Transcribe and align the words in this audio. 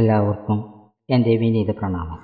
എല്ലാവർക്കും 0.00 0.58
എന്റെ 1.10 1.36
വിനീത 1.36 1.70
പ്രണാമം. 1.70 2.20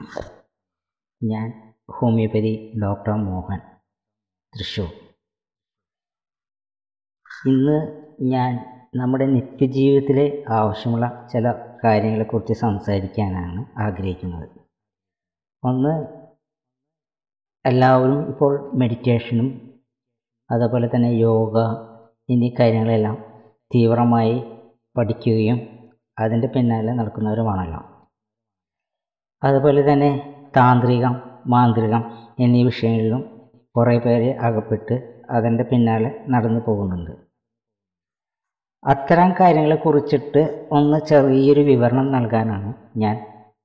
ഞാൻ 1.24 1.74
ഹോമിയോപ്പതി 1.90 2.72
ഡോക്ടർ 2.82 3.12
മോഹൻ 3.12 3.60
തൃശൂർ 4.52 4.90
ഇന്ന് 7.50 7.78
ഞാൻ 8.22 8.52
നമ്മുടെ 8.96 9.26
നിത്യജീവിതത്തിലെ 9.26 10.44
ആവശ്യമുള്ള 10.50 11.28
ചില 11.32 11.52
കാര്യങ്ങളെക്കുറിച്ച് 11.84 12.52
സംസാരിക്കാനാണ് 12.52 13.78
ആഗ്രഹിക്കുന്നത്. 13.78 14.48
ഒന്ന് 15.64 15.94
എല്ലാവരും 17.66 18.28
ഇപ്പോൾ 18.28 18.78
മെഡിറ്റേഷനും 18.78 19.48
അതുപോലെ 20.50 20.90
തന്നെ 20.94 21.08
യോഗ 21.08 21.56
എന്നീ 22.30 22.50
കാര്യങ്ങളെല്ലാം 22.60 23.16
തീവ്രമായി 23.74 24.36
പഠിക്കുകയും 24.96 25.75
അതിന്റെ 26.20 26.46
പിന്നാലെ 26.46 26.92
നടക്കുന്നവരുമാണല്ലോ 26.92 27.80
അതുപോലെ 29.42 29.92
തന്നെ 29.92 30.10
താന്ത്രികം 30.56 31.14
മാന്ത്രികം 31.46 32.02
എന്നീ 32.38 32.64
വിഷയങ്ങളിലും 32.64 33.22
കുറേ 33.76 33.98
പേര് 33.98 34.36
അകപ്പെട്ട് 34.38 35.24
അതിന്റെ 35.30 35.64
പിന്നാലെ 35.64 36.24
നടന്നു 36.28 36.60
പോകുന്നുണ്ട്. 36.60 37.10
അത്തരം 38.84 39.32
കാര്യങ്ങളെ 39.40 39.76
കുറിച്ചിട്ട് 39.76 40.68
ഒന്ന് 40.72 40.98
ചെറിയൊരു 40.98 41.60
വിവരണം 41.60 42.12
നൽകാനാണ് 42.12 42.74
ഞാൻ 42.96 43.16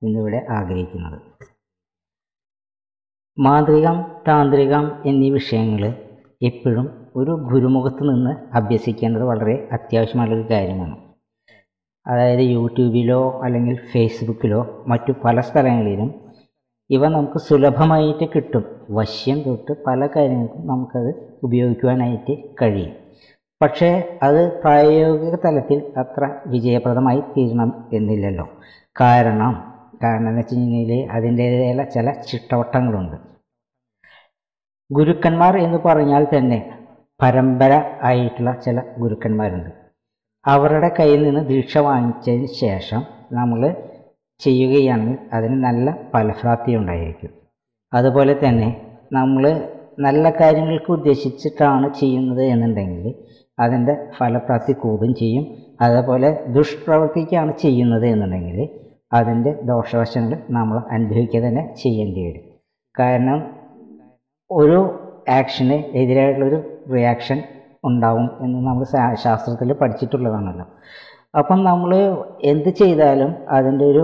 ഇന്നിവിടെ 0.02 0.46
ആഗ്രഹിക്കുന്നത്. 0.50 1.18
മാന്ത്രികം 3.38 3.96
താന്ത്രികം 4.28 5.02
എന്നീ 5.06 5.30
വിഷയങ്ങൾ 5.30 5.82
എപ്പോഴും 6.42 7.10
ഒരു 7.16 7.30
ഗുരുമുഖത്ത് 7.30 8.02
നിന്ന് 8.10 8.56
അഭ്യസിക്കേണ്ടത് 8.56 9.22
വളരെ 9.22 9.68
അത്യാവശ്യമായുള്ളൊരു 9.72 10.46
കാര്യമാണ്. 10.50 11.01
അതായത് 12.06 12.40
യൂട്യൂബിലോ 12.40 13.40
അല്ലെങ്കിൽ 13.44 13.76
ഫേസ്ബുക്കിലോ 13.92 14.84
മറ്റു 14.88 15.12
പല 15.24 15.40
സ്ഥലങ്ങളിലും 15.40 16.14
ഇവ 16.90 17.08
നമുക്ക് 17.08 17.38
സുലഭമായിട്ട് 17.38 18.28
കിട്ടും. 18.34 18.86
വശ്യം 18.90 19.42
തൊട്ട് 19.42 19.84
പല 19.86 20.06
കാര്യങ്ങൾക്കും 20.06 20.66
നമുക്കത് 20.66 21.38
ഉപയോഗിക്കുവാനായിട്ട് 21.42 22.36
കഴിയും. 22.62 22.96
പക്ഷേ 23.62 24.18
അത് 24.22 24.60
പ്രായോഗിക 24.62 25.34
തലത്തിൽ 25.34 25.92
അത്ര 25.96 26.36
വിജയപ്രദമായി 26.46 27.20
തീരണം 27.20 27.88
എന്നില്ലല്ലോ. 27.92 28.48
കാരണം 29.00 29.72
കാരണം 30.02 30.28
എന്ന് 30.28 30.40
വെച്ച് 30.40 30.54
കഴിഞ്ഞാൽ 30.54 31.10
അതിന്റേതായ 31.10 31.84
ചില 31.84 32.12
ചിട്ടവട്ടങ്ങളുണ്ട്. 32.12 33.16
ഗുരുക്കന്മാർ 34.92 35.58
എന്ന് 35.58 35.78
പറഞ്ഞാൽ 35.78 36.26
തന്നെ 36.38 36.78
പരമ്പര 37.22 37.98
ആയിട്ടുള്ള 38.02 38.52
ചില 38.52 38.82
ഗുരുക്കന്മാരുണ്ട്. 38.98 39.81
അവരുടെ 40.44 40.88
കയ്യിൽ 40.98 41.20
നിന്ന് 41.24 41.42
ദീക്ഷ 41.50 41.76
വാങ്ങിച്ചതിന് 41.88 42.48
ശേഷം 42.62 43.02
നമ്മൾ 43.38 43.60
ചെയ്യുകയാണെങ്കിൽ 44.40 45.18
അതിന് 45.36 45.56
നല്ല 45.66 45.86
ഫലപ്രാപ്തി 46.12 46.72
ഉണ്ടായിരിക്കും. 46.76 47.30
അതുപോലെ 47.92 48.34
തന്നെ 48.44 48.68
നമ്മൾ 49.12 49.44
നല്ല 49.98 50.24
കാര്യങ്ങൾക്ക് 50.40 50.90
ഉദ്ദേശിച്ചിട്ടാണ് 50.92 51.86
ചെയ്യുന്നത് 52.00 52.42
എന്നുണ്ടെങ്കിൽ 52.44 53.06
അതിന്റെ 53.58 53.94
ഫലപ്രാപ്തി 54.18 54.72
കൂടും 54.84 55.14
ചെയ്യും. 55.14 55.44
അതേപോലെ 55.80 56.28
ദുഷ്പ്രവൃത്തിക്കാണ് 56.56 57.52
ചെയ്യുന്നത് 57.64 58.06
എന്നുണ്ടെങ്കിൽ 58.06 58.58
അതിന്റെ 59.12 59.52
ദോഷവശങ്ങൾ 59.70 60.38
നമ്മൾ 60.50 60.76
അനുഭവിക്കുക 60.96 61.40
തന്നെ 61.46 61.74
ചെയ്യേണ്ടി 61.82 62.22
വരും. 62.26 62.44
കാരണം 62.94 63.40
ഒരു 64.50 64.78
ആക്ഷന് 65.38 65.76
എതിരായിട്ടുള്ളൊരു 66.00 66.58
റിയാക്ഷൻ 66.94 67.38
ഉണ്ടാവും 67.84 68.26
എന്ന് 68.44 68.58
നമ്മൾ 68.66 68.84
ശാസ്ത്രത്തിൽ 69.24 69.72
പഠിച്ചിട്ടുള്ളതാണല്ലോ. 69.72 70.66
അപ്പം 71.38 71.58
നമ്മൾ 71.64 71.90
എന്ത് 72.42 72.68
ചെയ്താലും 72.68 73.30
അതിന്റെ 73.48 73.84
ഒരു 73.84 74.02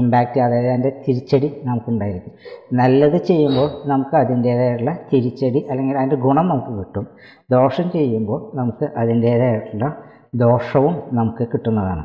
ഇമ്പാക്റ്റ് 0.00 0.40
അതായത് 0.40 0.68
അതിന്റെ 0.68 0.92
തിരിച്ചടി 1.04 1.48
നമുക്കുണ്ടായിരിക്കും. 1.64 2.32
നല്ലത് 2.72 3.16
ചെയ്യുമ്പോൾ 3.28 3.68
നമുക്ക് 3.90 4.16
അതിന്റേതായിട്ടുള്ള 4.16 4.94
തിരിച്ചടി 5.12 5.60
അല്ലെങ്കിൽ 5.70 5.98
അതിന്റെ 5.98 6.16
ഗുണം 6.16 6.48
നമുക്ക് 6.48 6.72
കിട്ടും. 6.78 7.06
ദോഷം 7.50 7.86
ചെയ്യുമ്പോൾ 7.90 8.40
നമുക്ക് 8.56 8.88
അതിന്റേതായിട്ടുള്ള 8.96 9.86
ദോഷവും 10.34 10.96
നമുക്ക് 11.12 11.46
കിട്ടുന്നതാണ്. 11.52 12.04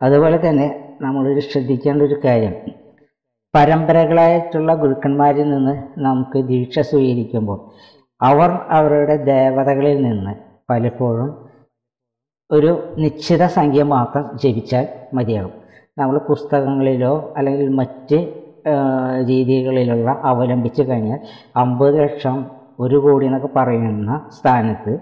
അതുപോലെ 0.00 0.38
തന്നെ 0.48 0.68
നമ്മൾ 1.00 1.40
ശ്രദ്ധിക്കേണ്ട 1.40 2.02
ഒരു 2.02 2.16
കാര്യം 2.24 2.54
പരമ്പരകളായിട്ടുള്ള 3.54 4.74
ഗുരുക്കന്മാരിൽ 4.74 5.50
നിന്ന് 5.50 5.74
നമുക്ക് 5.98 6.38
ദീക്ഷ 6.46 6.80
സ്വീകരിക്കുമ്പോൾ 6.90 7.58
അവർ 8.22 8.50
അവരുടെ 8.78 9.16
ദേവതകളിൽ 9.24 9.96
നിന്ന് 10.02 10.34
പലപ്പോഴും 10.70 11.30
ഒരു 12.50 12.70
നിശ്ചിത 12.98 13.42
സംഖ്യ 13.46 13.82
മാത്രം 13.82 14.24
ജപിച്ചാൽ 14.42 14.86
മതിയാകും. 15.14 15.54
നമ്മൾ 15.98 16.16
പുസ്തകങ്ങളിലോ 16.18 17.34
അല്ലെങ്കിൽ 17.36 17.68
മറ്റ് 17.80 18.18
രീതികളിലുള്ള 19.28 20.10
അവലംബിച്ച് 20.22 20.82
കഴിഞ്ഞാൽ 20.82 21.20
അമ്പത് 21.56 21.96
ലക്ഷം 22.00 22.36
ഒരു 22.80 22.96
കോടി 22.96 23.24
എന്നൊക്കെ 23.26 23.50
പറയുന്ന 23.56 24.12
സ്ഥാനത്ത് 24.28 24.92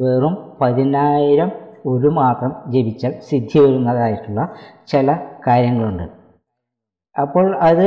വെറും 0.00 0.34
പതിനായിരം 0.60 1.50
ഒരു 1.86 2.08
മാത്രം 2.20 2.52
ജപിച്ചാൽ 2.72 3.12
സിദ്ധി 3.28 3.58
വരുന്നതായിട്ടുള്ള 3.58 4.40
ചില 4.88 5.18
കാര്യങ്ങളുണ്ട്. 5.46 6.06
അപ്പോൾ 7.16 7.46
അത് 7.56 7.86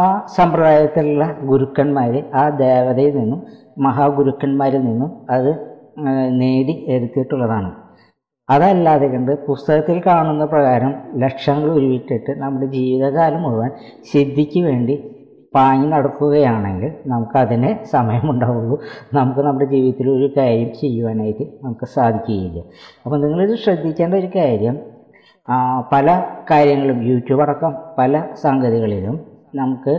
ആ 0.00 0.04
സമ്പ്രദായത്തിലുള്ള 0.36 1.24
ഗുരുക്കന്മാർ 1.50 2.12
ആ 2.34 2.48
ദേവതയിൽ 2.48 3.14
നിന്നും 3.20 3.40
മഹാഗുരുക്കന്മാരിൽ 3.78 4.82
നിന്നും 4.88 5.10
അത് 5.30 5.50
നേടി 6.40 6.74
എടുത്തിട്ടുള്ളതാണ്. 6.94 7.70
അതല്ലാതെ 8.48 9.06
കണ്ട് 9.06 9.32
പുസ്തകത്തിൽ 9.48 9.98
കാണുന്ന 10.06 10.44
പ്രകാരം 10.44 10.92
ലക്ഷങ്ങൾ 11.22 11.68
ഉരുവിട്ടിട്ട് 11.78 12.32
നമ്മുടെ 12.42 12.66
ജീവിതകാലം 12.66 13.42
മുഴുവൻ 13.42 13.70
സിദ്ധിക്ക് 14.12 14.60
വേണ്ടി 14.68 14.94
പാഞ്ഞു 15.54 15.86
നടക്കുകയാണെങ്കിൽ 15.94 16.92
നമുക്കതിനെ 17.06 17.70
സമയമുണ്ടാവുള്ളൂ. 17.84 18.76
നമുക്ക് 19.14 19.40
നമ്മുടെ 19.40 19.66
ജീവിതത്തിൽ 19.74 20.06
ഒരു 20.10 20.28
കാര്യം 20.36 20.70
ചെയ്യുവാനായിട്ട് 20.80 21.44
നമുക്ക് 21.64 21.84
സാധിക്കുകയില്ല. 21.84 22.58
അപ്പോൾ 23.04 23.18
നിങ്ങളിത് 23.24 23.54
ശ്രദ്ധിക്കേണ്ട 23.64 24.14
ഒരു 24.14 24.30
കാര്യം 24.36 24.78
പല 25.92 26.08
കാര്യങ്ങളും 26.50 26.98
യൂട്യൂബ് 27.10 27.42
അടക്കം 27.42 27.72
പല 27.98 28.22
സംഗതികളിലും 28.44 29.16
നമുക്ക് 29.54 29.94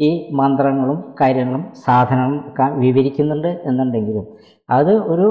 ഈ 0.00 0.10
മന്ത്രങ്ങളും 0.30 0.98
കാര്യങ്ങളും 1.20 1.62
സാധനങ്ങളും 1.84 2.40
ഒക്കെ 2.50 2.66
വിവരിക്കുന്നുണ്ട് 2.84 3.50
എന്നുണ്ടെങ്കിലും 3.64 4.26
അത് 4.68 4.92
ഒരു 5.12 5.28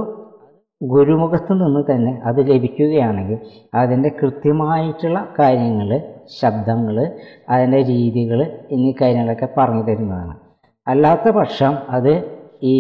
ഗുരുമുഖത്ത് 0.82 1.54
നിന്ന് 1.62 1.82
തന്നെ 1.84 2.12
അത് 2.26 2.40
ലഭിക്കുകയാണെങ്കിൽ 2.50 3.38
അതിന്റെ 3.74 4.10
കൃത്യമായിട്ടുള്ള 4.20 5.20
കാര്യങ്ങൾ 5.40 5.90
ശബ്ദങ്ങൾ 6.40 6.98
അതിന്റെ 7.50 7.80
രീതികൾ 7.92 8.40
എന്നീ 8.72 8.92
കാര്യങ്ങളൊക്കെ 9.02 9.50
പറഞ്ഞു 9.58 9.84
തരുന്നതാണ്. 9.84 10.34
അല്ലാത്ത 10.88 11.30
പക്ഷം 11.30 11.74
അത് 11.90 12.14
ഈ 12.64 12.76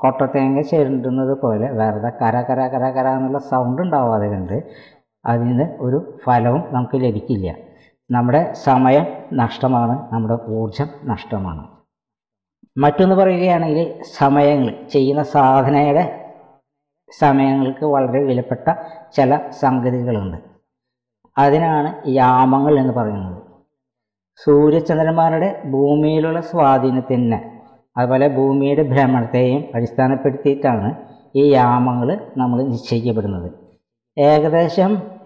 കൊട്ടത്തേങ്ങ 0.00 0.60
ചേരുന്നത് 0.62 1.34
പോലെ 1.42 1.66
വെറുതെ 1.78 2.10
കര 2.20 2.36
കര 2.48 2.60
കര 2.74 2.84
കര 2.96 3.06
എന്നുള്ള 3.16 3.38
സൗണ്ട് 3.50 3.80
ഉണ്ടാവാതെ 3.82 4.28
കണ്ട് 4.28 4.56
അതിന് 5.24 5.66
ഒരു 5.80 5.98
ഫലവും 6.24 6.62
നമുക്ക് 6.72 6.98
ലഭിക്കില്ല. 7.02 7.48
നമ്മുടെ 8.10 8.52
സമയം 8.52 9.06
നഷ്ടമാണ് 9.32 10.14
നമ്മുടെ 10.14 10.36
ഊർജം 10.50 10.88
നഷ്ടമാണ്. 11.04 11.68
മറ്റൊന്ന് 12.78 13.14
പറയുകയാണെങ്കിൽ 13.14 14.02
സമയങ്ങൾ 14.18 14.86
ചെയ്യുന്ന 14.86 15.22
സാധനയുടെ 15.22 16.04
സമയങ്ങൾക്ക് 17.18 17.84
വളരെ 17.84 18.24
വിലപ്പെട്ട 18.24 18.74
ചില 19.16 19.38
സംഗതികളുണ്ട്. 19.50 20.38
അതിനാണ് 21.38 22.02
യാമങ്ങൾ 22.06 22.78
എന്ന് 22.78 22.92
പറയുന്നത്. 22.94 23.42
സൂര്യചന്ദ്രന്മാരുടെ 24.44 25.62
ഭൂമിയിലുള്ള 25.70 26.40
സ്വാധീനത്തിന് 26.40 27.38
അതുപോലെ 27.98 28.28
ഭൂമിയുടെ 28.28 28.82
ഭ്രമണത്തെയും 28.82 29.64
അടിസ്ഥാനപ്പെടുത്തിയിട്ടാണ് 29.74 30.88
ഈ 31.36 31.44
യാമങ്ങൾ 31.52 32.08
നമ്മൾ 32.36 32.62
നിശ്ചയിക്കപ്പെടുന്നത്. 32.62 33.50
ഏകദേശം 34.18 35.19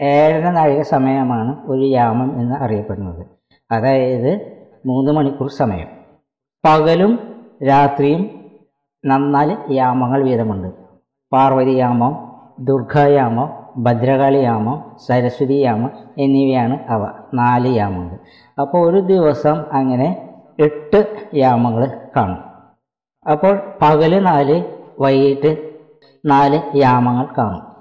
ഏഴര 0.00 0.50
നാഴിക 0.50 0.82
സമയമാണ് 0.82 1.66
ഒരു 1.66 1.84
യാമം 1.84 2.40
എന്ന് 2.40 2.56
അറിയപ്പെടുന്നത്. 2.56 3.26
അതായത് 3.72 4.52
മൂന്ന് 4.86 5.12
മണിക്കൂർ 5.12 5.50
സമയം. 5.50 5.86
പകലും 6.64 7.36
രാത്രിയും 7.68 8.50
നന്നാൽ 9.06 9.56
യാമങ്ങൾ 9.70 10.24
വീതമുണ്ട്. 10.24 10.68
പാർവതിയാമം 11.32 12.40
ദുർഗായാമം 12.60 13.66
ഭദ്രകാളിയാമം 13.76 14.96
സരസ്വതി 15.06 15.54
യാമം 15.54 15.90
എന്നിവയാണ് 16.18 16.78
അവ. 16.88 17.12
നാല് 17.34 17.76
യാമങ്ങൾ. 17.76 18.18
അപ്പോൾ 18.60 18.90
ഒരു 18.90 19.00
ദിവസം 19.00 19.64
അങ്ങനെ 19.72 20.28
എട്ട് 20.60 21.26
യാമങ്ങൾ 21.34 22.00
കാണും. 22.16 22.44
അപ്പോൾ 23.30 23.60
പകൽ 23.82 24.18
നാല് 24.22 24.64
വൈകിട്ട് 25.00 25.78
നാല് 26.26 26.76
യാമങ്ങൾ 26.76 27.26
കാണും. 27.38 27.77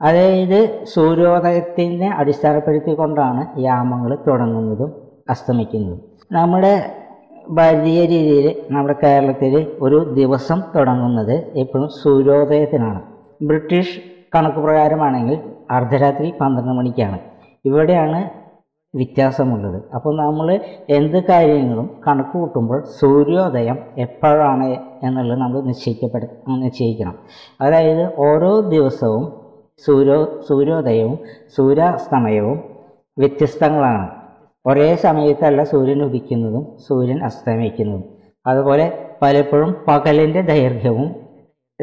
അതായത് 0.00 0.58
സൂര്യോദയത്തിനെ 0.84 2.08
അടിസ്ഥാനപ്പെടുത്തിക്കൊണ്ടാണ് 2.20 3.42
യാമങ്ങൾ 3.58 4.18
തുടങ്ങുന്നതും 4.26 4.90
അസ്തമിക്കുന്നതും. 5.28 6.00
നമ്മുടെ 6.30 6.74
ഭാരതീയ 7.50 8.00
രീതിയിൽ 8.06 8.46
നമ്മുടെ 8.70 8.96
കേരളത്തിൽ 9.02 9.54
ഒരു 9.80 9.98
ദിവസം 10.14 10.58
തുടങ്ങുന്നത് 10.76 11.34
എപ്പോഴും 11.62 11.88
സൂര്യോദയത്തിനാണ്. 12.02 13.00
ബ്രിട്ടീഷ് 13.40 13.96
കണക്ക് 14.34 14.60
പ്രകാരമാണെങ്കിൽ 14.64 15.36
അർദ്ധരാത്രി 15.70 16.34
പന്ത്രണ്ട് 16.40 16.72
മണിക്കാണ്. 16.72 17.18
ഇവിടെയാണ് 17.64 18.18
വ്യത്യാസമുള്ളത്. 18.94 19.78
അപ്പോൾ 19.94 20.12
നമ്മൾ 20.16 20.48
എന്ത് 20.88 21.18
കാര്യങ്ങളും 21.30 21.86
കണക്ക് 22.06 22.32
കൂട്ടുമ്പോൾ 22.32 22.78
സൂര്യോദയം 23.00 23.78
എപ്പോഴാണ് 23.96 24.68
എന്നുള്ളത് 25.02 25.38
നമ്മൾ 25.40 25.60
നിശ്ചയിക്കപ്പെട 25.70 26.22
നിശ്ചയിക്കണം. 26.64 27.14
അതായത് 27.60 28.04
ഓരോ 28.28 28.60
ദിവസവും 28.74 29.24
സൂര്യോ 29.84 30.42
സൂര്യോദയവും 30.48 31.18
സൂര്യാസ്തമയവും 31.56 32.58
വ്യത്യസ്തങ്ങളാണ്. 33.18 34.08
ഒരേ 34.66 34.94
സമയത്തല്ല 34.94 35.62
സൂര്യൻ 35.62 36.02
ഉദിക്കുന്നതും 36.02 36.78
സൂര്യൻ 36.88 37.24
അസ്തമിക്കുന്നതും. 37.24 38.04
അതുപോലെ 38.46 39.16
പലപ്പോഴും 39.22 39.76
പകലിന്റെ 39.88 40.40
ദൈർഘ്യവും 40.40 41.08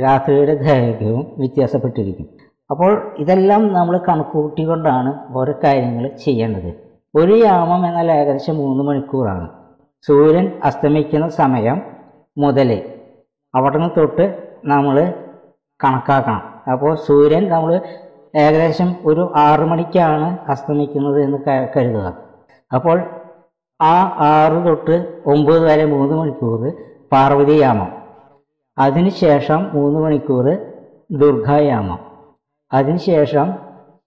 രാത്രിയുടെ 0.04 0.56
ദൈർഘ്യവും 0.56 1.36
വ്യത്യാസപ്പെട്ടിരിക്കും. 1.38 2.28
അപ്പോൾ 2.72 3.16
ഇതെല്ലാം 3.19 3.74
നമ്മൾ 3.74 3.98
കണക്കുകൂട്ടിക്കൊണ്ടാണ് 3.98 5.38
ഓരോ 5.38 5.54
കാര്യങ്ങൾ 5.63 6.07
ചെയ്യേണ്ടത്. 6.07 6.69
ഒരു 7.16 7.34
യാമം 7.46 7.88
എന്നാൽ 7.88 8.12
ഏകദേശം 8.12 8.56
മൂന്ന് 8.57 8.84
മണിക്കൂറാണ്. 8.84 9.48
സൂര്യൻ 10.07 10.62
അസ്തമിക്കുന്ന 10.63 11.28
സമയം 11.28 11.81
മുതൽ 12.38 12.69
അവിടെ 13.56 13.78
നിന്ന് 13.78 13.89
തൊട്ട് 13.98 14.25
നമ്മൾ 14.66 15.13
കണക്കാക്കണം. 15.84 16.52
അപ്പോൾ 16.71 16.95
സൂര്യൻ 16.95 17.50
നമ്മൾ 17.50 17.81
ഏകദേശം 18.36 18.95
ഒരു 19.06 19.31
ആറു 19.36 19.65
മണിക്കാണ് 19.65 20.38
അസ്തമിക്കുന്നത് 20.51 21.24
എന്ന് 21.24 21.38
കരുതുക. 21.75 22.07
അപ്പോൾ 22.74 22.98
ആ 23.81 23.95
ആറ് 24.18 24.65
തൊട്ട് 24.68 24.95
ഒമ്പത് 25.25 25.63
വരെ 25.63 25.86
മൂന്ന് 25.86 26.15
മണിക്കൂർ 26.15 26.62
പാർവതിയാമം 27.12 27.92
അതിനുശേഷം 28.77 29.69
മൂന്ന് 29.74 30.00
മണിക്കൂർ 30.00 30.45
ദുർഗായാമം 31.12 32.00
അതിനുശേഷം 32.74 33.48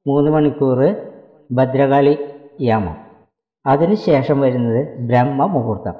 മൂന്ന് 0.06 0.30
മണിക്കൂർ 0.30 0.78
ഭദ്രകാളി 1.52 2.14
യാമം. 2.60 2.96
അതിനുശേഷം 3.66 4.40
വരുന്നത് 4.40 4.98
ബ്രഹ്മ 5.08 5.46
മുഹൂർത്തം. 5.46 5.94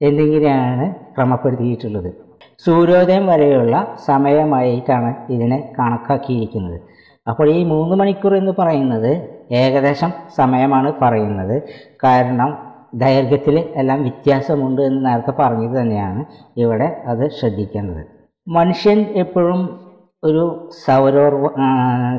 എന്നിങ്ങനെയാണ് 0.00 0.94
ക്രമപ്പെടുത്തിയിട്ടുള്ളത്. 1.14 2.25
സൂര്യോദയം 2.64 3.26
വരെയുള്ള 3.26 3.96
സമയമായിട്ടാണ് 4.06 5.14
ഇതിനെ 5.30 5.72
കണക്കാക്കിയിരിക്കുന്നത്. 5.78 6.80
അപ്പോൾ 7.28 7.50
ഈ 7.50 7.64
മൂന്ന് 7.64 7.96
മണിക്കൂർ 7.96 8.36
എന്ന് 8.36 8.52
പറയുന്നത് 8.58 9.10
ഏകദേശം 9.52 10.12
സമയമാണ് 10.36 10.92
പറയുന്നത്. 11.02 11.62
കാരണം 12.04 12.58
ദൈർഘ്യത്തിൽ 12.94 13.56
എല്ലാം 13.76 14.02
വ്യത്യാസമുണ്ട് 14.02 14.82
എന്ന് 14.82 15.06
നേരത്തെ 15.06 15.30
പറഞ്ഞത് 15.30 15.80
തന്നെയാണ് 15.80 16.24
ഇവിടെ 16.56 17.02
അത് 17.06 17.30
ശ്രദ്ധിക്കേണ്ടത്. 17.30 18.06
മനുഷ്യൻ 18.48 18.98
എപ്പോഴും 19.00 19.80
ഒരു 20.24 20.70
സൗരോർ 20.86 21.34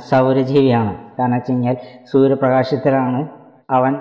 സൗരജീവിയാണ്. 0.10 0.94
കാരണം 1.20 1.34
വെച്ച് 1.34 1.52
കഴിഞ്ഞാൽ 1.52 1.78
സൂര്യപ്രകാശത്തിലാണ് 2.12 3.28
അവൻ 3.70 3.94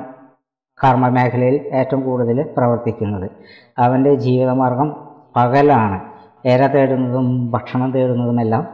കർമ്മമേഖലയിൽ 0.85 1.57
ഏറ്റവും 1.73 2.05
കൂടുതൽ 2.05 2.43
പ്രവർത്തിക്കുന്നത്. 2.57 3.31
അവന്റെ 3.79 4.15
ജീവിതമാർഗം 4.15 4.97
പകലാണ്. 5.37 6.16
ഇര 6.47 6.67
തേടുന്നതും 6.67 7.51
ഭക്ഷണം 7.51 7.93
തേടുന്നതുമെല്ലാം 7.93 8.69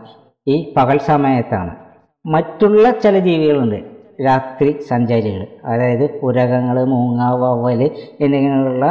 ഈ 0.48 0.74
പകൽ 0.76 0.98
സമയത്താണ്. 0.98 1.76
മറ്റുള്ള 2.26 2.90
ചില 2.90 3.18
ജീവികളുണ്ട്. 3.18 3.78
രാത്രി 4.24 4.80
സഞ്ചാരികൾ. 4.88 5.46
അതായത് 5.64 6.20
ഉരകങ്ങൾ 6.22 6.84
മൂങ്ങ 6.84 7.22
വവ്വൽ 7.30 7.90
എന്നിങ്ങനെയുള്ള 8.20 8.84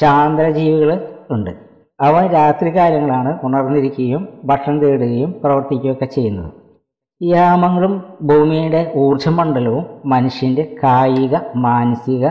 ചാന്ദ്രജീവികൾ 0.00 1.08
ഉണ്ട്. 1.30 1.50
അവ 2.00 2.26
രാത്രി 2.26 2.76
കാലങ്ങളാണ് 2.76 3.38
ഉണർന്നിരിക്കുകയും 3.42 4.28
ഭക്ഷണം 4.44 4.80
തേടുകയും 4.80 5.40
പ്രവർത്തിക്കുകയൊക്കെ 5.44 6.04
ചെയ്യുന്നത്. 6.04 6.52
യാമങ്ങളും 7.22 8.04
ഭൂമിയുടെ 8.22 8.92
ഊർജമണ്ഡലവും 8.96 9.86
മനുഷ്യന്റെ 10.06 10.76
കായിക 10.82 11.36
മാനസിക 11.56 12.28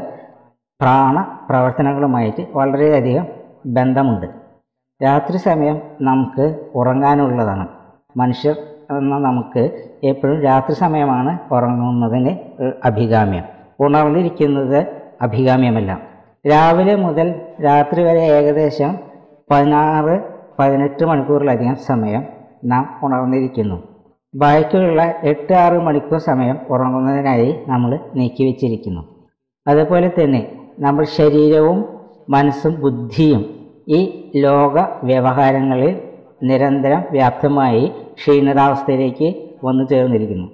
പ്രാണ 0.82 1.38
പ്രവർത്തനങ്ങളുമായിട്ട് 1.50 2.48
വളരെയധികം 2.54 3.26
ബന്ധമുണ്ട്. 3.66 4.43
രാത്രി 5.04 5.38
സമയം 5.38 5.78
നമുക്ക് 6.02 6.46
ഉറങ്ങാനുള്ളതാണ്. 6.76 7.66
മനുഷ്യർ 8.18 8.56
എന്ന 8.98 9.18
നമുക്ക് 9.18 9.62
എപ്പോഴും 10.04 10.42
രാത്രി 10.42 10.76
സമയമാണ് 10.76 11.54
ഉറങ്ങുന്നതിന് 11.54 12.32
അഭികാമ്യം. 12.84 13.46
ഉണർന്നിരിക്കുന്നത് 13.80 14.80
അഭികാമ്യമല്ല. 15.22 15.92
രാവിലെ 16.46 16.96
മുതൽ 16.96 17.28
രാത്രി 17.64 18.04
വരെ 18.04 18.24
ഏകദേശം 18.38 18.92
പതിനാറ് 19.52 20.16
പതിനെട്ട് 20.60 21.04
മണിക്കൂറിലധികം 21.06 21.76
സമയം 21.76 22.24
നാം 22.66 22.84
ഉണർന്നിരിക്കുന്നു. 23.04 23.78
ബാക്കിയുള്ള 24.36 25.02
എട്ട് 25.24 25.54
ആറ് 25.54 25.74
മണിക്കൂർ 25.74 26.20
സമയം 26.20 26.58
ഉറങ്ങുന്നതിനായി 26.70 27.50
നമ്മൾ 27.68 28.00
നീക്കി 28.16 28.44
വെച്ചിരിക്കുന്നു 28.44 29.02
അതുപോലെ 29.68 30.12
തന്നെ 30.20 30.42
നമ്മൾ 30.80 31.04
ശരീരവും 31.04 31.80
മനസ്സും 32.30 32.74
ബുദ്ധിയും 32.82 33.63
ഈ 33.88 34.32
ലോക 34.36 34.76
വ്യവഹാരങ്ങളിൽ 35.04 36.02
നിരന്തരം 36.44 37.04
വ്യാപ്തമായി 37.12 37.92
ക്ഷീണിതാവസ്ഥയിലേക്ക് 38.16 39.36
വന്നു 39.66 39.84
ചേർന്നിരിക്കുന്നു. 39.84 40.48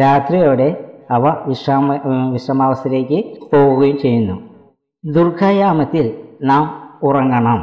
രാത്രിയോടെ 0.00 0.84
അവ 1.10 1.28
വിശ്രാമ 1.46 1.96
വിശ്രമാവസ്ഥയിലേക്ക് 2.32 3.38
പോവുകയും 3.52 3.98
ചെയ്യുന്നു. 3.98 4.36
ദുർഗായാമത്തിൽ 5.04 6.18
നാം 6.42 6.92
ഉറങ്ങണം. 7.02 7.60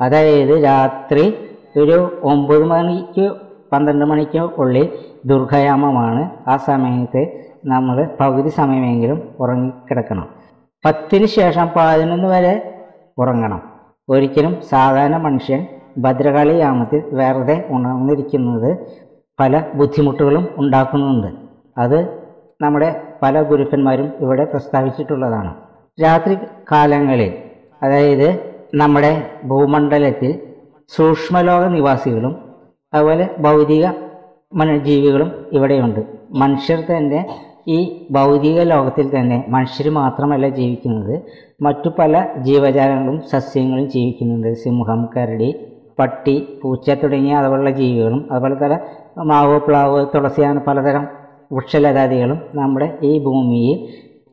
അതായത് 0.00 0.64
രാത്രി 0.64 1.34
ഒരു 1.76 2.20
ഒമ്പത് 2.22 2.64
മണിക്ക് 2.64 3.34
പന്ത്രണ്ട് 3.72 4.04
മണിക്ക് 4.04 4.38
ഉള്ളിൽ 4.38 4.92
ദുർഗായാമമാണ് 5.26 6.30
ആ 6.48 6.56
സമയത്ത് 6.56 7.22
നമ്മൾ 7.64 8.16
പകുതി 8.20 8.48
സമയമെങ്കിലും 8.48 9.36
ഉറങ്ങിക്കിടക്കണം. 9.40 10.28
പത്തിന് 10.84 11.26
ശേഷം 11.26 11.70
പതിനൊന്ന് 11.76 12.28
വരെ 12.28 12.54
ഉറങ്ങണം. 13.18 13.77
ഒരിക്കലും 14.08 14.62
സാധാരണ 14.62 15.16
മനുഷ്യൻ 15.16 15.66
ഭദ്രകാളി 15.98 16.54
യാമത്തിൽ 16.54 17.00
വെറുതെ 17.12 17.64
ഉണർന്നിരിക്കുന്നത് 17.68 18.70
പല 19.40 19.62
ബുദ്ധിമുട്ടുകളും 19.74 20.48
ഉണ്ടാക്കുന്നുണ്ട്. 20.56 21.26
അത് 21.78 21.98
നമ്മുടെ 22.60 22.88
പല 23.22 23.42
ഗുരുക്കന്മാരും 23.42 24.12
ഇവിടെ 24.20 24.44
പ്രസ്താവിച്ചിട്ടുള്ളതാണ്. 24.44 25.52
രാത്രി 26.02 26.34
കാലങ്ങളിൽ 26.72 27.32
അതായത് 27.82 28.28
നമ്മുടെ 28.74 29.12
ഭൂമണ്ഡലത്തിൽ 29.44 30.32
സൂക്ഷ്മലോക 30.96 31.64
നിവാസികളും 31.66 32.34
അതുപോലെ 32.94 33.30
ഭൗതിക 33.38 33.86
മനജീവികളും 34.52 35.30
ഇവിടെയുണ്ട്. 35.52 36.00
മനുഷ്യർ 36.30 36.78
തന്നെ 36.90 37.20
ഈ 37.68 38.06
ഭൗതിക 38.10 38.60
ലോകത്തിൽ 38.62 39.06
തന്നെ 39.16 39.44
മനുഷ്യർ 39.48 39.90
മാത്രമല്ല 39.90 40.48
ജീവിക്കുന്നത്. 40.48 41.14
മറ്റു 41.62 41.88
പല 41.98 42.26
ജീവജാലങ്ങളും 42.38 43.20
സസ്യങ്ങളും 43.32 43.90
ജീവിക്കുന്നുണ്ട്. 43.90 44.54
സിംഹം 44.54 45.08
കരടി 45.16 45.50
പട്ടി 45.98 46.58
പൂച്ച 46.62 46.90
തുടങ്ങിയ 46.90 47.34
അതുപോലുള്ള 47.34 47.70
ജീവികളും 47.70 48.28
അതുപോലെ 48.32 48.56
തന്നെ 48.64 48.78
മാവ് 49.22 49.60
പ്ലാവ് 49.60 50.06
തുളസി 50.14 50.40
അങ്ങനെ 50.40 50.64
പലതരം 50.66 51.06
വൃക്ഷലതാദികളും 51.52 52.40
നമ്മുടെ 52.54 52.98
ഈ 53.02 53.24
ഭൂമിയിൽ 53.24 53.78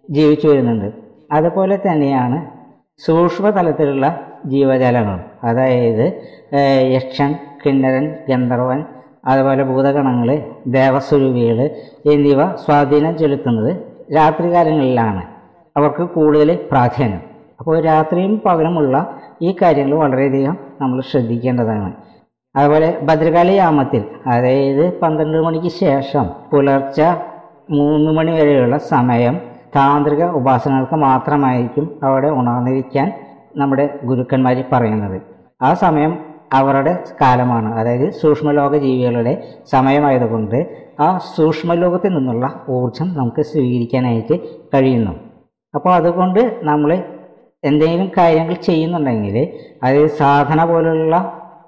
ജീവിച്ചു 0.10 0.48
വരുന്നുണ്ട്. 0.48 0.90
അതുപോലെ 1.32 1.76
തന്നെയാണ് 1.76 2.38
സൂക്ഷ്മ 2.98 3.50
തലത്തിലുള്ള 3.50 4.08
ജീവജാലങ്ങളും. 4.46 5.22
അതായത് 5.44 6.06
യക്ഷൻ 6.94 7.36
കിന്നരൻ 7.66 8.06
ഗന്ധർവൻ 8.30 8.84
അതുപോലെ 9.28 9.64
ഭൂതഗണങ്ങൾ 9.64 10.30
ദേവസ്വരൂപികൾ 10.68 11.60
എന്നിവ 12.14 12.56
സ്വാധീനം 12.56 13.18
ചെലുത്തുന്നത് 13.18 13.72
രാത്രികാലങ്ങളിലാണ്. 14.16 15.24
അവർക്ക് 15.78 16.04
കൂടുതൽ 16.04 16.50
പ്രാധാന്യം. 16.72 17.22
അപ്പോൾ 17.60 17.76
രാത്രിയും 17.82 18.42
പകലുമുള്ള 18.46 18.96
ഈ 19.42 19.56
കാര്യങ്ങൾ 19.62 19.98
വളരെയധികം 19.98 20.58
നമ്മൾ 20.82 21.02
ശ്രദ്ധിക്കേണ്ടതാണ്. 21.02 21.90
അതുപോലെ 22.56 23.00
ഭദ്രകാളി 23.04 23.54
യാമത്തിൽ 23.54 24.04
അതായത് 24.26 25.00
പന്ത്രണ്ട് 25.00 25.38
മണിക്ക് 25.38 25.72
ശേഷം 25.84 26.26
പുലർച്ചെ 26.52 27.10
മൂന്ന് 27.70 28.12
മണി 28.12 28.32
വരെയുള്ള 28.32 28.78
സമയം 28.78 29.36
താന്ത്രിക 29.76 30.24
ഉപാസനകൾക്ക് 30.40 30.96
മാത്രമായിരിക്കും 30.96 31.86
അവിടെ 32.04 32.28
ഉണർന്നിരിക്കാൻ 32.28 33.08
നമ്മുടെ 33.56 33.86
ഗുരുക്കന്മാർ 34.04 34.58
പറയുന്നത്. 34.72 35.18
ആ 35.62 35.74
സമയം 35.74 36.14
അവരുടെ 36.58 36.94
കാലമാണ്. 37.22 37.70
അതായത് 37.80 38.08
സൂക്ഷ്മലോക 38.22 38.76
ജീവികളുടെ 38.86 39.34
സമയമായതുകൊണ്ട് 39.72 40.58
ആ 41.00 41.08
സൂക്ഷ്മലോകത്തിൽ 41.36 42.12
നിന്നുള്ള 42.18 42.46
ഊർജം 42.70 43.08
നമുക്ക് 43.20 43.42
സ്വീകരിക്കാനായിട്ട് 43.52 44.36
കഴിയുന്നു. 44.74 45.14
അപ്പോൾ 45.74 45.92
അതുകൊണ്ട് 46.00 46.42
നമ്മൾ 46.64 46.92
എന്തെങ്കിലും 47.64 48.10
കാര്യങ്ങൾ 48.18 48.56
ചെയ്യുന്നുണ്ടെങ്കിൽ 48.68 49.36
അതായത് 49.84 50.12
സാധന 50.22 50.64
പോലുള്ള 50.72 51.16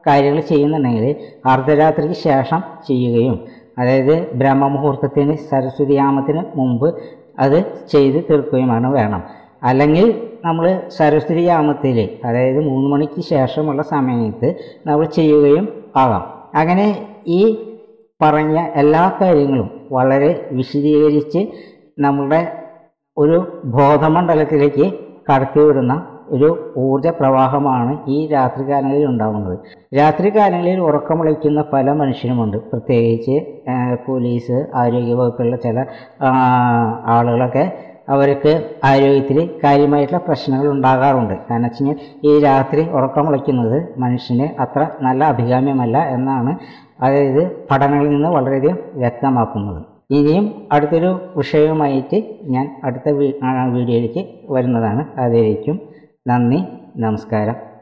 കാര്യങ്ങൾ 0.07 0.41
ചെയ്യുന്നുണ്ടെങ്കിൽ 0.51 1.07
അർദ്ധരാത്രിക്ക് 1.51 2.17
ശേഷം 2.27 2.59
ചെയ്യുകയും 2.87 3.35
അതായത് 3.79 4.13
ബ്രഹ്മമുഹൂർത്തത്തിന് 4.39 5.33
സരസ്വതിയാമത്തിന് 5.49 6.41
മുമ്പ് 6.55 6.87
അത് 7.39 7.57
ചെയ്ത് 7.91 8.19
തീർക്കുകയുമാണ് 8.29 8.87
വേണം. 8.97 9.21
അല്ലെങ്കിൽ 9.63 10.31
നമ്മൾ 10.45 10.81
സരസ്വതി 10.87 11.41
യാമത്തിൽ 11.41 12.19
അതായത് 12.25 12.59
മൂന്ന് 12.61 12.89
മണിക്ക് 12.89 13.21
ശേഷമുള്ള 13.21 13.81
സമയത്ത് 13.81 14.55
നമ്മൾ 14.87 15.05
ചെയ്യുകയും 15.05 15.83
ആകാം. 15.95 16.51
അങ്ങനെ 16.55 17.07
ഈ 17.27 17.41
പറഞ്ഞ 18.21 18.59
എല്ലാ 18.75 19.13
കാര്യങ്ങളും 19.21 19.87
വളരെ 19.91 20.49
വിശദീകരിച്ച് 20.51 21.47
നമ്മുടെ 21.99 22.51
ഒരു 23.17 23.61
ബോധമണ്ഡലത്തിലേക്ക് 23.65 24.93
കടത്തിവിടുന്ന 25.31 26.07
ഒരു 26.29 26.73
ഊർജ 26.77 27.07
പ്രവാഹമാണ് 27.07 28.09
ഈ 28.09 28.27
രാത്രികാലങ്ങളിൽ 28.27 29.05
ഉണ്ടാകുന്നത് 29.05 29.59
രാത്രികാലങ്ങളിൽ 29.97 30.79
ഉറക്കമളിക്കുന്ന 30.79 31.61
പല 31.73 31.91
മനുഷ്യരുമുണ്ട്. 31.91 32.57
പ്രത്യേകിച്ച് 32.57 33.35
പോലീസ് 34.07 34.65
ആരോഗ്യ 34.75 35.13
വകുപ്പുള്ള 35.13 35.55
ചില 35.55 35.85
ആളുകളൊക്കെ 37.05 37.86
അവർക്ക് 38.13 38.51
ആരോഗ്യത്തിൽ 38.89 39.39
കാര്യമായിട്ടുള്ള 39.63 40.21
പ്രശ്നങ്ങൾ 40.27 40.67
ഉണ്ടാകാറുണ്ട്. 40.75 41.35
കാരണം 41.49 41.65
വെച്ച് 41.67 41.83
കഴിഞ്ഞാൽ 41.83 41.97
ഈ 42.29 42.33
രാത്രി 42.45 42.83
ഉറക്കം 42.97 43.27
വിളിക്കുന്നത് 43.29 43.77
മനുഷ്യന് 44.03 44.47
അത്ര 44.65 44.81
നല്ല 45.07 45.23
അഭികാമ്യമല്ല 45.33 45.97
എന്നാണ് 46.15 46.53
അതായത് 47.05 47.43
പഠനങ്ങളിൽ 47.71 48.11
നിന്ന് 48.13 48.31
വളരെയധികം 48.37 48.77
വ്യക്തമാക്കുന്നത്. 49.03 49.81
ഇനിയും 50.17 50.45
അടുത്തൊരു 50.71 51.11
വിഷയവുമായിട്ട് 51.39 52.19
ഞാൻ 52.55 52.67
അടുത്ത 52.83 53.09
വീഡിയോയിലേക്ക് 53.75 54.23
വരുന്നതാണ്. 54.55 55.03
അതിലേക്കും 55.23 55.77
നന്ദി 56.31 56.59
നമസ്കാരം. 57.05 57.57